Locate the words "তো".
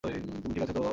0.75-0.81